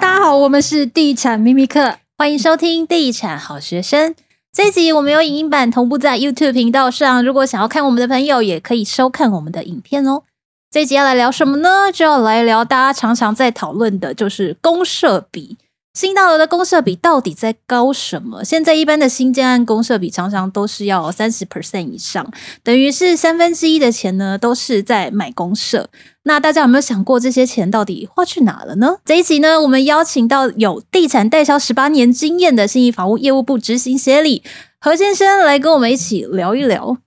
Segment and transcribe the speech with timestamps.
[0.00, 4.14] 大家好，我们是地产秘密客，欢迎收听地产好学生。
[4.50, 10.22] 这一集我们有影音版同步在 YouTube 频道上，如果想要看我们的朋友，也可以收看我们的影片哦。
[10.70, 11.92] 这一集要来聊什么呢？
[11.92, 15.58] 就要来聊大家常常在讨论的，就是公社比。
[15.92, 18.44] 新大楼的公设比到底在高什么？
[18.44, 22.32] 现在一般的新建案公设比常常都是要三十 percent 以上，
[22.62, 25.88] 等于是三分之一的钱呢都是在买公设。
[26.22, 28.98] 那大家有没有想过这些钱到底花去哪了呢？
[29.04, 34.44] 这一集呢，我们邀请到有地产代销十八年经验的信义房屋业务部执行协理
[34.80, 36.98] 何先生来跟我们一起聊一聊。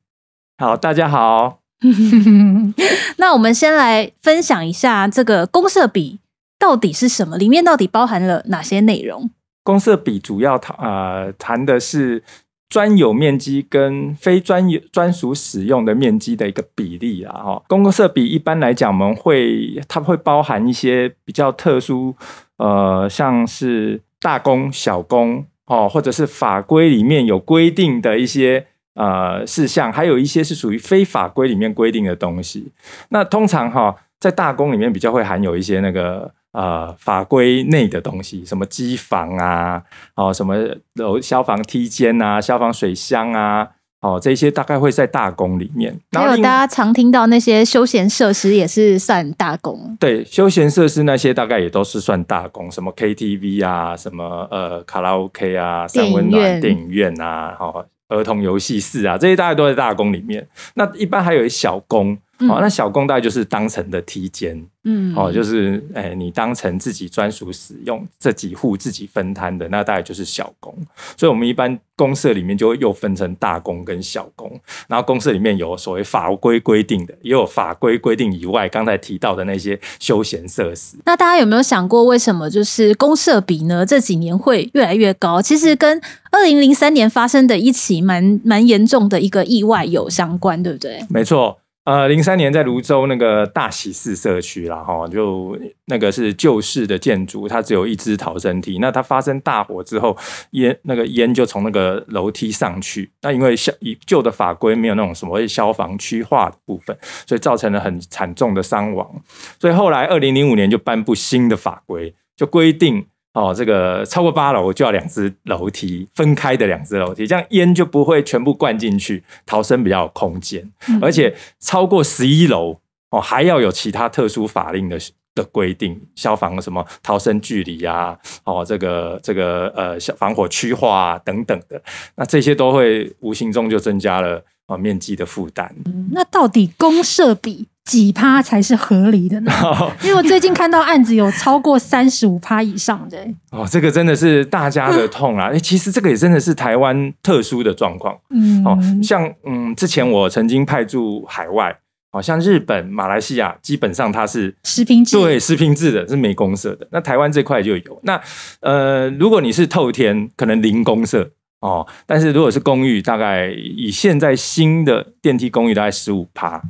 [0.57, 1.59] 好，大家好。
[3.17, 6.19] 那我们先来分享一下这个公设比。
[6.63, 7.37] 到底是什么？
[7.37, 9.29] 里面到底包含了哪些内容？
[9.63, 12.23] 公设比主要谈呃谈的是
[12.69, 17.33] 专有面积跟非专有专属使用的面积的一个比例啊。
[17.33, 22.15] 哈，公设比一般来讲，我们会它会包含一些比较特殊，
[22.55, 32.71] 呃，像是大公小公哦，或者是法规里面有规定的一些呃事项，还有一些是属于非法规里面规定的东西。
[33.09, 36.33] 那通常哈，在大公里面比较会含有一些那个。
[36.53, 39.81] 呃，法规内的东西，什么机房啊，
[40.15, 40.55] 哦，什么
[40.93, 43.67] 楼消防梯间啊，消防水箱啊，
[44.01, 45.99] 哦，这些大概会在大公里面。
[46.11, 49.97] 还有大家常听到那些休闲设施也是算大公。
[49.99, 60.47] 对，休闲设施那些大概也都是算大公，什么 KTV 啊，什么呃卡拉 OK 啊，三温暖电影院啊，哦，儿童游戏室啊，这些大概都在大公里面。
[60.75, 62.15] 那一般还有一小公。
[62.49, 70.75] 哦，那小公大概就是当成的梯间，嗯，哦，就是诶、欸，你当成自己专属使用，这几户自己分摊的，那大概就是小公。
[71.17, 74.49] 所以，我们一般公社里面就会又分成大公跟小公。
[74.87, 80.97] 然后，公社里面有所谓法规规定的，也有法规规定以外，刚才提到的那些休闲设施。
[81.05, 83.85] 那大家有没有想过，为什么就是公社比呢？
[83.85, 85.41] 这几年会越来越高？
[85.41, 86.01] 其实跟
[86.31, 91.05] 二零零三年发生的一起蛮蛮严重的一个意外有相关，对不对？
[91.09, 91.57] 没错。
[91.85, 98.79] 呃，零三年在泸州那个大喜寺社区啦，哈，就那个是旧式的建筑，它只有一支逃生梯。
[98.79, 100.17] 那它发生大火之后，
[100.51, 103.11] 烟那个烟就从那个楼梯上去。
[103.21, 109.21] 那因为消以旧的法规没有那种什么消防区划的部分，所以造成了很惨重的伤亡。
[109.59, 113.05] 所以后来二零零五年就颁布新的法规，就规定。
[113.33, 120.71] 哦，这个超过八楼就要两只楼梯分开的两只楼梯，这样烟就不会全部灌进去，逃生比较有空间。
[120.87, 122.79] 嗯、而且超过十一楼
[123.09, 124.99] 哦，还要有其他特殊法令的
[125.33, 131.81] 的规定，消防什么逃生距离啊，哦，这个这个呃消防火区划啊等等的，
[132.15, 135.75] 那这些都会无形中就增加了啊面积的负担。
[135.85, 137.67] 嗯、那到底公设比？
[137.85, 139.51] 几趴才是合理的呢？
[140.03, 143.17] 因为我最近看到案子有超过三十五趴以上的
[143.51, 145.49] 哦，这个真的是大家的痛啦！
[145.53, 148.17] 哎，其实这个也真的是台湾特殊的状况。
[148.29, 151.77] 嗯，哦，像嗯，之前我曾经派驻海外，
[152.11, 156.87] 好像日本、马来西亚，基本上它是实坪制，对，食品制的是没公社的。
[156.91, 157.99] 那台湾这块就有。
[158.03, 158.21] 那
[158.61, 161.29] 呃，如果你是透天，可能零公社
[161.59, 166.61] 哦，但是如果是公寓，大概以现在新的电梯公寓，大概十五趴。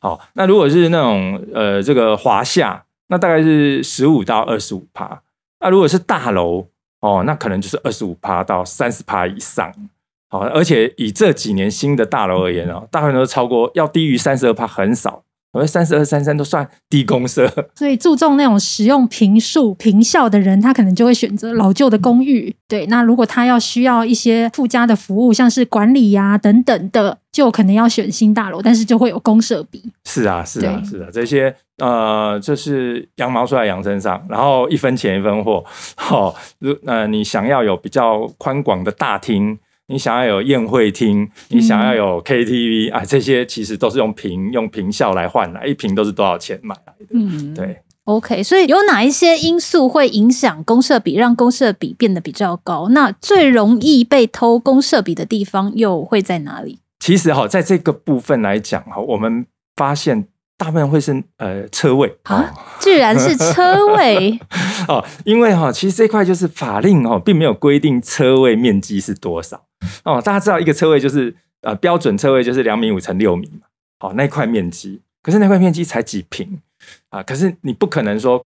[0.00, 5.22] 好，那如果是那种呃，这个华夏，那大概是十五到二十五趴。
[5.60, 6.66] 那如果是大楼
[7.00, 9.72] 哦，那可能就是二十五趴到三十趴以上。
[10.28, 15.21] 好，而且以这几年新的大楼而言哦，大部分都超过，要低于三十二趴很少。
[15.52, 22.54] 我们三十二、三三都算低公设，所以注重那种使用平数、平效的人，他可能就会选择老旧的公寓。
[22.66, 29.82] 对，那如果他要需要一些附加的服务，像是管理呀、啊、等等的，就可能要选新大楼，但是就会有公设比。
[30.06, 35.62] 是啊，是啊，是啊，这些呃，就是羊毛出在羊身上，然后一分钱一分货。
[35.96, 39.58] 好、哦，如呃，你想要有比较宽广的大厅。
[39.88, 47.06] 你想要有宴会厅，你想要有 KTV、嗯、啊，这些其实都是用平用平效来换来，一瓶都是多少钱买来的？
[47.10, 47.78] 嗯，对。
[48.04, 52.88] OK，所以有哪一些因素会影响公社比，让公社比变得比较高？
[52.88, 56.80] 那最容易被偷公社比的地方又会在哪里？
[56.98, 59.46] 其实哈，在这个部分来讲哈，我们
[59.76, 60.26] 发现
[60.58, 64.36] 大部分会是呃车位啊，居然是车位
[64.88, 69.62] 哦，因为哈，其实这块就是法令哦，并没有规定车位面积是多少。
[70.04, 73.66] 哦，大家知道一个车位就是呃标准车位就是两米五乘六米嘛，
[73.98, 76.60] 好，那块面积，可是那块面积才几平
[77.10, 78.44] 啊，可是你不可能说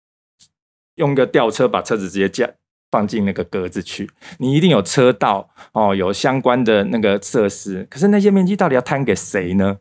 [0.95, 2.49] 用个吊车把车子直接架
[2.89, 9.79] 放进那个格子去，你一定有车道哦，有相关的那个设施，可是那些面积到底要摊给谁呢？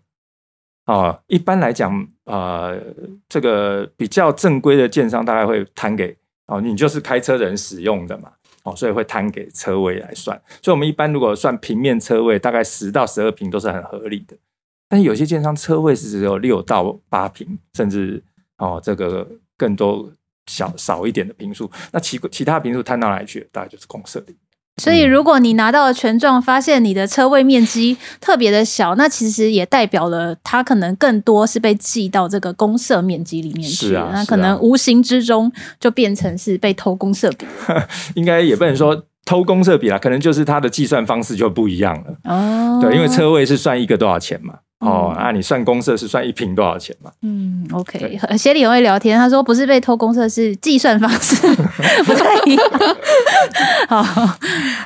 [0.86, 2.80] 哦，一般来讲，呃，
[3.28, 6.16] 这个比较正规的建商大概会摊给。
[6.46, 8.32] 哦，你就是开车人使用的嘛，
[8.64, 10.40] 哦，所以会摊给车位来算。
[10.62, 14.36] 所以我们一般如果算平面车位，大概十到十二平都是很合理的。
[14.88, 18.22] 但是有些建商车位是只有六到八平，甚至
[18.58, 19.26] 哦这个
[19.56, 20.10] 更多
[20.46, 23.48] 小少一点的平数，那其其他平数摊到哪里去？
[23.52, 24.34] 大概就是公设的。
[24.84, 33.88] 所以，如果你拿到了权状，发现你的车位面积特别的小，那其实也代表了它可能更多是被记到这个公社面积里面去。
[33.88, 37.46] 是啊，那可能无形之中就变成是被偷公社比。
[38.14, 42.16] 应该也不能说偷公社比啦，可能就是它的计算方式就不一样了。
[42.24, 44.54] 哦，对，因为车位是算一个多少钱嘛。
[44.80, 47.10] 哦，那、你算公社是算一瓶多少钱嘛？
[47.20, 51.36] 嗯，OK，协理很会聊天，他说不是被偷公社，是计算方式
[52.04, 52.66] 不太一样。
[53.88, 54.02] 好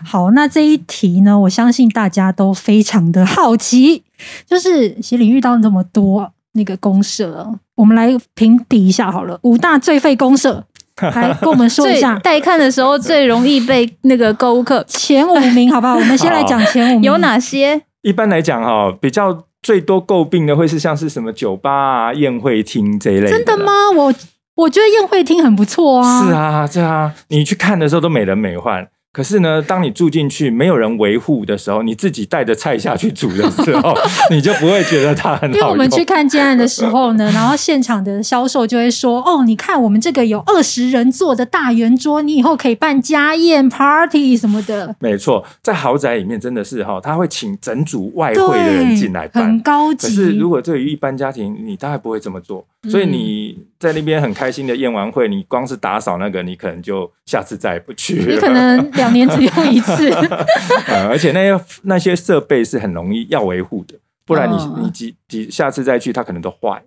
[0.05, 4.03] 好，那这一题呢，我相信大家都非常的好奇，
[4.45, 10.65] 就是协理遇到那么多那个公社，我们来评比一下好了，五大最费公社，
[11.15, 15.95] 来跟我们说一下，带看的时候最容易被那个购物客前五名，好不好？
[15.95, 17.83] 我们先来讲前五名有哪些？
[18.03, 19.45] 一般来讲哈，比较。
[19.65, 23.31] 最多诟病的会是像是什么酒吧啊、宴会厅这一类的。
[23.31, 23.73] 真的吗？
[23.97, 24.15] 我
[24.57, 26.23] 我觉得宴会厅很不错啊。
[26.23, 28.87] 是啊，对啊，你去看的时候都美轮美奂。
[29.15, 33.95] 可是呢，当你住进去没有人维护的时候，你自己带着菜下去煮的时候，
[34.29, 35.57] 你就不会觉得它很好。
[35.57, 50.09] 因为我们去看建案的时候呢，然后现场的销售就会说：“哦，你看我们这个有二十人坐的大圆桌，你以后可以办家宴、party 什么的。”没错，在豪宅里面真的是哈，他会请整组外汇的人进来办，很高级。
[50.09, 52.67] 可是如果对于一般家庭，你大概不会这么做。
[52.91, 58.33] 所以你在那边很开心的宴完会，你光是打扫那个，你可能就下次再也不去了。
[58.33, 60.11] 你可能两年只用一次。
[60.89, 63.95] 嗯，而且那些那些设备是很容易要维护的，
[64.25, 66.83] 不然你你几几下次再去，它可能都坏。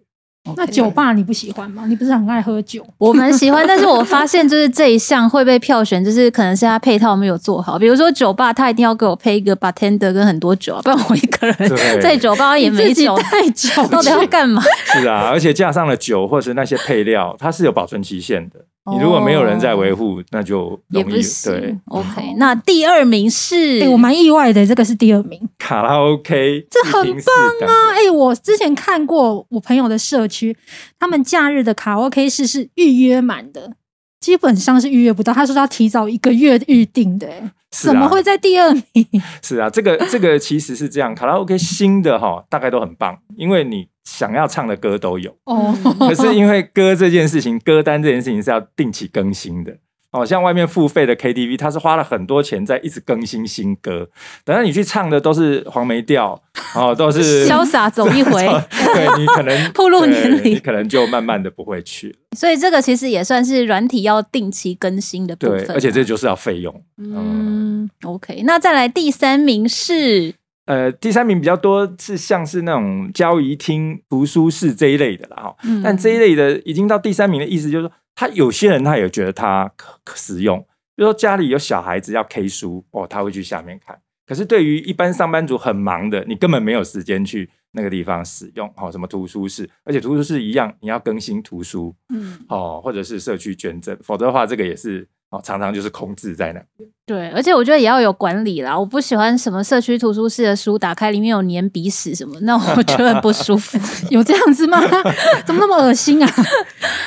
[0.55, 1.83] 那酒吧你不喜欢吗？
[1.87, 2.85] 你不是很爱喝酒？
[2.97, 7.77] 我蛮喜欢，但是我发现就是这一项会被票选，就是可能是他配套没有做好。
[7.77, 11.57] 比如说酒吧，他一定要给我配一个 bartender 跟很多酒，不然我一个人
[12.01, 13.17] 在酒吧也没酒，
[13.91, 14.61] 到底要干嘛？
[14.85, 18.55] 是啊，而且架上了酒或者那些配料，它是有保存期限的。
[18.93, 21.77] 你如果没有人在维护，那就容易对。
[21.87, 27.91] OK，那第二名是，欸、我蛮意外的，这个是第二名，卡拉 OK，这很棒啊！
[27.91, 30.55] 哎、欸，我之前看过我朋友的社区，
[30.97, 33.73] 他们假日的卡拉 OK 室是预约满的，
[34.21, 35.33] 基本上是预约不到。
[35.33, 39.05] 他说他提早一个月预定的，哎，怎么会在第二名？
[39.41, 43.87] 是啊，这个这个其实是这样，卡拉 OK 新的哈，大概都很棒，因为你。
[44.07, 49.75] 想要唱的歌都有哦，可是因为歌这件事情，歌单这件事情是要定期更新的
[50.11, 50.25] 哦。
[50.25, 54.07] 像外面付费的 KTV，他是花了很多钱在一直更新新歌，
[54.45, 56.41] 等到你去唱的都是黄梅调
[56.73, 58.47] 哦，都是 潇洒走一回。
[58.95, 62.15] 对，你可能 暴露年龄，你可能就慢慢的不会去。
[62.37, 66.73] 所以这个其实也算是软体要定期更新的部分，对，而且这就是要费用。
[66.97, 70.33] 嗯，嗯，OK，那再来第三名是。
[70.67, 75.81] 呃，第三名比较多是像是那种交谊厅、图书室这一类的啦，哈、嗯。
[75.81, 80.59] 但这一类的已经到第三名的意思，就是说，他有些人他也觉得他可可实用，
[80.95, 83.97] 比如说家里有小孩子要 K 书哦，他会去下面看。
[84.25, 95.07] 可是对于一般上班族很忙的，你根本没有时间去那个地方使用，哦，什么图书室，而且图书室一样，你要更新图书，嗯，哦，或者是社区捐赠，否则的话，这个也是。
[95.29, 96.89] 哦，常常就是空置在那边。
[97.05, 98.77] 对，而且我觉得也要有管理啦。
[98.77, 103.77] 我不喜欢什么社区图书室的书打开里面有粘鼻屎什么，那我觉得很不舒服。
[104.09, 104.79] 有这样子吗？
[105.45, 106.29] 怎么那么恶心啊？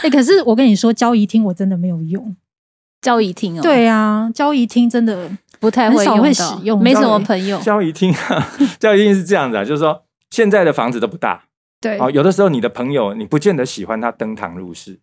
[0.00, 2.36] 哎、 欸，可是我跟你说，交谊厅我真的没有用。
[3.00, 7.58] 交谊厅哦，对啊，交谊厅真的不太会用会使用，没什么朋友。
[7.60, 8.14] 交谊厅，
[8.78, 11.44] 交谊厅是这样子啊，就是说现在的房子都不大。
[11.80, 15.00] 对，哦，有的时候你的朋友你不见得喜欢他登堂入室。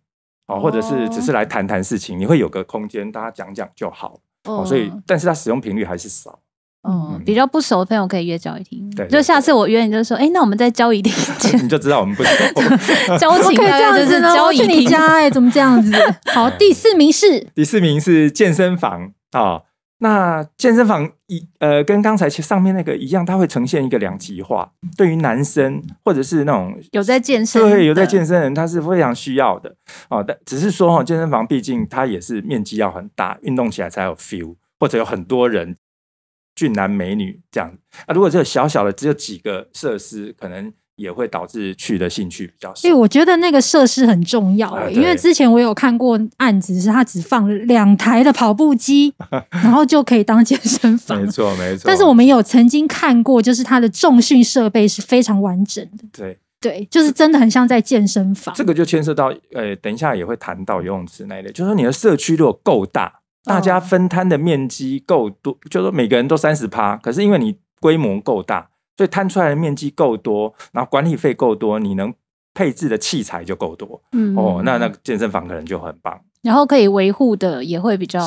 [0.48, 4.18] 哦，或者是只是来谈谈事情，哦，你会有个空间，大家讲讲就好。
[4.44, 6.30] 哦，所以，但是它使用频率还是少。
[6.82, 8.88] 哦，嗯，比较不熟的朋友可以约交易厅。
[8.96, 12.30] 对，就下次我约你，就说，哎，那我们在交易厅见 你就知道我们不熟。
[13.18, 14.32] 交情可以这样子呢？
[14.42, 15.92] 我去你家，哎，怎么这样子？
[16.32, 19.62] 好，第四名是第四名是健身房啊。
[19.98, 24.72] 哦那健身房一呃，跟刚才上面那个一样，它会呈现一个两极化。
[24.96, 29.74] 对于男生或者是那种有在健身，对，有在健身的人，他是非常需要的
[30.08, 30.24] 哦。
[30.26, 35.76] 但只是说哈，健身房毕竟它也是面积要很大，运动起来才有 feel，或者有很多人
[36.54, 37.76] 俊男美女这样。
[38.06, 40.72] 啊，如果只有小小的只有几个设施，可能。
[40.98, 42.86] 也会导致去的兴趣比较少。
[42.86, 49.14] 因为我觉得那个设施很重要，欸，因为之前我有看过案子，是他只放两台的跑步机，
[49.50, 51.18] 然后就可以当健身房。
[51.18, 51.84] 没错，没错。
[51.86, 56.04] 但是我们有曾经看过，就是它的重训设备是非常完整的。
[56.12, 58.54] 对，对，就是真的很像在健身房。
[58.54, 72.12] 这个就牵涉到，呃，等一下也会谈到游泳池那一类，就是说你的社区如果够大，大家分摊的面积够多，哦、就是说每个人都三十趴，可是因为你规模够大，所以摊出来的面积够多，然后管理费够多，你能
[72.52, 76.20] 配置的器材就够多，嗯，哦，那那健身房可能就很棒。
[76.42, 78.20] 然后可以维护的也会比较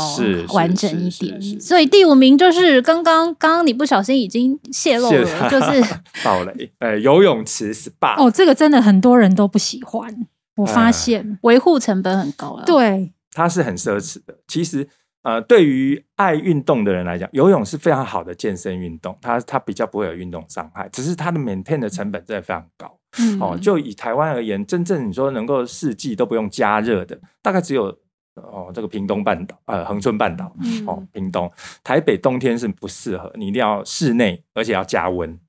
[0.53, 6.71] 完整一点，所以第五名就是刚刚刚刚你不小心已经泄露了，就是 暴雷。
[6.79, 12.63] 呃，游泳池 SPA 哦，这个真的很多人都不喜欢，我发现维护成本很高啊。
[12.65, 14.37] 对，它是很奢侈的。
[14.45, 14.87] 其实
[15.23, 22.97] 呃，对于爱运动的人来讲，游泳是非常好的健身运动，它它比较不会有运动伤害，只是它的 maintain 的成本真的非常高。
[23.19, 27.95] 嗯，哦，就以台湾而言，真正你说能够四季都不用加热的，大概只有
[28.35, 31.51] 哦这个屏东半岛，呃恒春半岛，嗯、哦屏东，
[31.83, 35.39] 台北冬天是不适合，你一定要室内，而且要加温。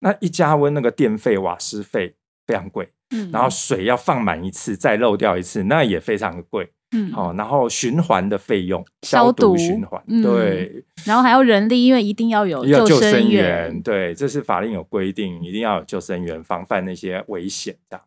[0.00, 2.14] 那一加温，那个电费、瓦斯费
[2.46, 6.72] 非常贵，嗯，然后水要放满一次，再漏掉一次，那也非常的贵。
[6.92, 18.00] 嗯，好，然后循环的费用，消毒循环，嗯、对，然后还要人力，因为一定要有救生员，对，这是法令有规定，一定要有救生员，防范那些危险的。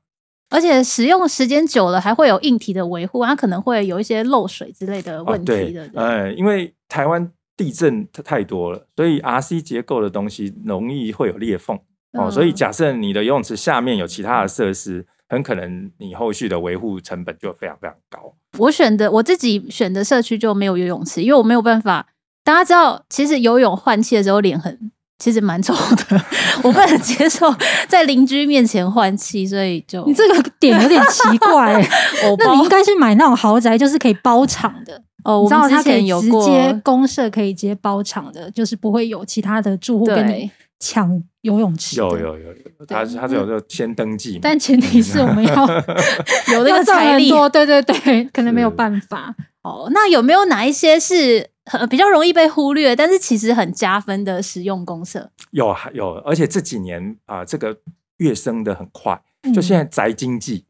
[0.50, 5.88] 而且使用时间久了，还会有硬体的维护，它可能会有一些漏水之类的问题的。
[5.94, 11.78] 呃、哦，因为台湾地震太多了，所以 RC 结构的东西容易会有裂缝、
[12.14, 15.06] 嗯、哦，所以假设你的游泳池下面有其他的设施。
[15.32, 18.34] 很可能你后续的维护成本就非常非常高。
[18.58, 22.06] 我选的我自己选的社区就没有游泳池，因为我没有办法。
[22.44, 26.22] 大家知道，其实游泳换气的时候脸很其实蛮臭的，
[26.64, 27.48] 我不能接受
[27.88, 31.76] 在邻居面前换气，所以就你这个点有点奇怪。
[32.28, 35.40] 我那你应该去买那种豪宅，就是可以包场的哦。
[35.42, 41.98] 我知道它可以直接公社，可以直接包场的，就是不会有其他的住户跟你抢游泳池。
[41.98, 42.56] 有有有有。
[42.88, 45.68] 他他是有个先登记，但前提是我们要
[46.54, 47.30] 有那个财力。
[47.52, 49.36] 对对对，可能没有办法。
[49.62, 51.48] 哦，那有没有哪一些是
[51.90, 55.30] 比较容易被忽略，但是其实很加分的使用公社？
[55.52, 57.78] 有有，而且这几年啊、呃，这个
[58.18, 59.22] 跃升的很快。
[59.54, 60.66] 就现在宅经济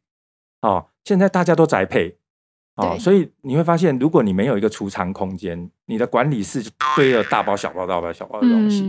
[0.61, 2.17] 哦，现在大家都宅配
[2.75, 8.83] 哦，所以你会发现，如果你没有一个储藏空间，你的管理室就堆了大包小包、大包小包的东西，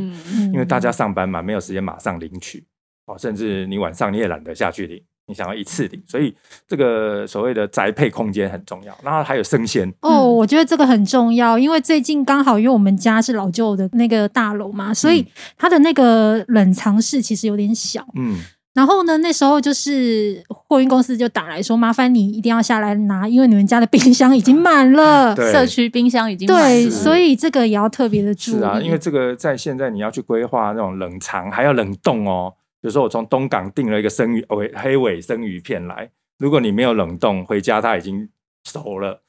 [0.63, 2.65] 为大家上班嘛，没有时间马上领取。
[3.07, 6.33] 哦，甚至你晚上你也懒得下去领，你想要一次领，所以
[6.69, 8.97] 这个所谓的宅配空间很重要。
[9.03, 15.27] 然后还有生鲜哦，我觉得这个很重要，因为最近刚好因为我们家是老旧的那个大楼嘛，所以
[15.59, 18.07] 它的那个冷藏室其实有点小。
[18.15, 18.39] 嗯，
[18.75, 26.69] 然后呢，那时候就是货运公司就打来说，麻烦你一定要下来拿，因为你们家的冰箱已经满了， 对社区冰箱已经满了。
[26.69, 28.55] 对，所以这个也要特别的注意。
[28.55, 32.55] 是啊，因为这个在现在你要去规划那种冷藏，还要冷冻哦。
[32.81, 38.29] 比如说，我从东港订了一个生鱼尾黑尾生鱼片来，如果你没有冷冻，回家它已经
[38.65, 39.23] 熟了。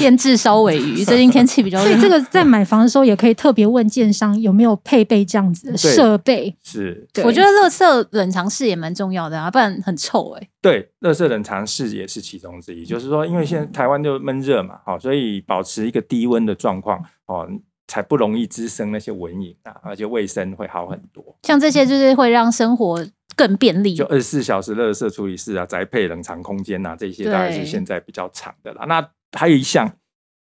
[0.00, 6.56] 腌制烧尾鱼，最近天气比较热， 所以这个在买房的时候也可以特别问建商有没有配备这样子的设备。
[6.62, 10.48] 是，我觉得垃圾冷藏室也蛮重要的啊，不然很臭哎、欸。
[10.60, 12.84] 对，垃圾冷藏室也是其中之一。
[12.84, 17.48] 就是说，因为现在台湾就闷热嘛，好，所以保持一个低温的状况哦。
[17.88, 21.24] 才不容易滋生那些蚊蝇啊，而且卫生会好很多。
[21.44, 28.86] 像这些就是会让生活更便利，就二十四小时热色处理室啊，宅配冷藏空间啊，这些大概是现在比较长的啦。
[28.86, 29.06] 那
[29.38, 29.88] 还有一项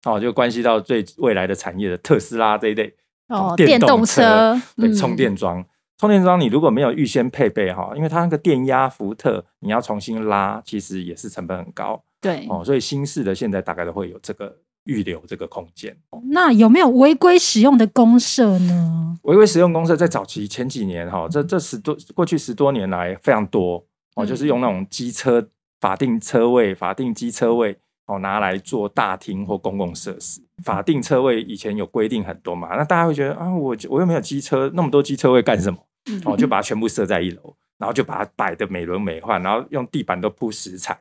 [0.04, 2.92] 哦，就关系到最未来的产业的特斯拉这一类
[3.28, 5.64] 哦，电动车对充电桩，
[5.96, 12.02] 充电桩你如果没有预先配备哈，因为它那个电压伏特，你要重新拉，其实也是成本很高。
[12.20, 14.58] 对哦，所以新式的现在大概都会有这个。
[14.84, 15.96] 预留这个空间，
[16.30, 19.18] 那有没有违规使用的公设呢？
[19.22, 23.84] 违规使用公设在早期前几年哈，这这十多过去十多年来非常多
[24.16, 25.46] 哦，就是用那种机车
[25.80, 30.40] 法定车位、法定机车位哦，拿来做大厅或公共设施。
[30.64, 35.78] 法定车位以前有规定很多嘛，那大家会觉得啊，我我又没有机车，那么多机车位干什么？
[36.24, 40.98] 哦，就把它全部设在一楼，然后就把它摆得美轮美奂，然后用地板都铺石材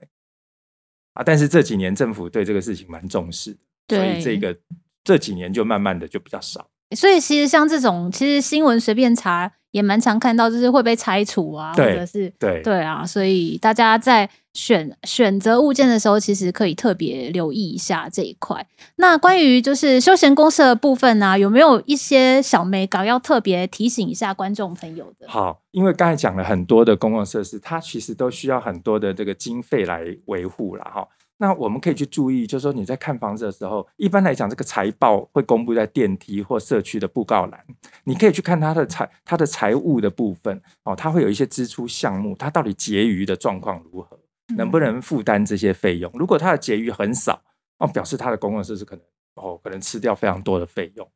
[1.13, 1.23] 啊。
[1.23, 3.57] 但是这几年政府对这个事情蛮重视。
[3.89, 4.55] 所以这个
[5.03, 6.67] 这几年就慢慢的就比较少。
[6.95, 13.05] 所以其实像这种，其实新闻随便查也蛮常看到，就是会被拆除啊，或者是对对啊。
[13.05, 18.65] 所以大家在选选择物件的时候，其实可以特别留意一下这一块。
[18.95, 25.27] 那关于就是休闲公社的部分呢、啊，有没有一些小眉角要特别提醒一下观众朋友的？
[25.29, 31.07] 好，因为刚才讲了很多的公共设施，它其实都需要很多的这个经费来维护了哈。
[31.41, 37.65] 那我们可以去注意，就是说你在看房子的时候，一般来讲，这个财报会公布在电梯或社区的布告栏，
[38.03, 44.19] 你可以去看它的财它的财务的部分哦，它会有一些支出项目，它到底结余的状况如何，
[44.57, 46.11] 能不能负担这些费用？
[46.13, 47.41] 如果它的结余很少，
[47.77, 49.05] 哦，表示它的公共设施可能
[49.35, 51.07] 哦可能吃掉非常多的费用，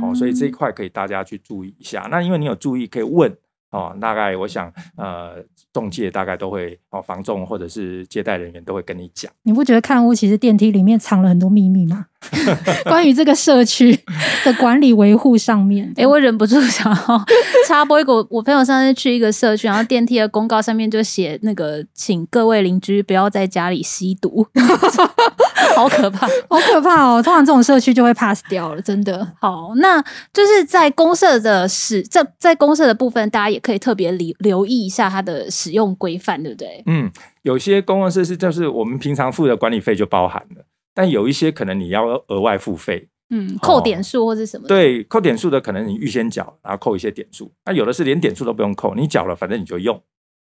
[0.00, 2.06] 哦，所以这一块可以大家去注意一下。
[2.08, 3.36] 那因为你有注意，可以问。
[3.72, 5.36] 哦，大概我想，呃，
[5.72, 9.32] 中介大概都会哦，房仲或者是接待人员都会跟你讲。
[9.42, 12.06] 你不觉得看屋其实电梯里面藏了很多秘密吗？
[12.84, 13.98] 关于这个社区
[14.44, 17.24] 的管理维护上面，哎、欸，我忍不住想要
[17.66, 24.46] 插播一个，我朋友上次去一个社区，然后电梯的公告上面就写那个，请各位邻居不要在家里吸毒，
[25.76, 27.22] 好可怕，好可怕哦！
[27.22, 29.32] 通常这种社区就会 pass 掉了，真的。
[29.40, 36.82] 好，那就是在公社的使在在公社的部分，大家也可以特别留留意一下它的使用规范，对不对？
[36.86, 37.10] 嗯，
[37.42, 40.64] 有些公共设施就是我们平常付的管理费就包含了。
[40.94, 44.68] 但有一些可能你要额外付费，嗯，扣点数或是什么？
[44.68, 47.50] 对，扣点数的可能你预先缴，然后扣一些点数。
[47.64, 50.00] 那有的是连点数都不用扣，你缴了反正你就用。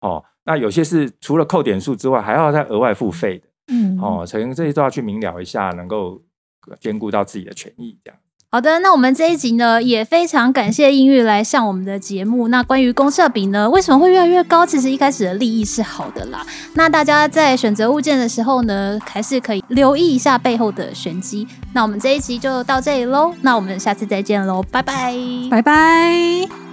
[0.02, 3.48] 哦，那有些是除了扣点数之外，还要再额外付费的。
[3.68, 6.22] 嗯，哦，所以这些都要去明了一下，能够
[6.80, 8.20] 兼顾到自己的权益，这样。
[8.50, 12.48] 好的，那我们这一集呢，也非常感谢英玉来上我们的节目。
[12.48, 14.66] 那关于公社比呢，为什么会越来越高？
[14.66, 16.48] 其实一开始的利益是好的啦。
[16.74, 21.46] 那大家在选择物件的时候呢，还是可以留意一下背后的玄机。
[21.74, 25.14] 那我们这一集就到这里喽，那我们下次再见喽，拜拜，
[25.52, 26.67] 拜拜。